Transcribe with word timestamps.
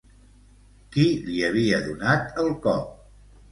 Qui 0.95 1.03
li 1.27 1.37
havia 1.51 1.83
donat 1.91 2.43
el 2.47 2.53
cop? 2.67 2.93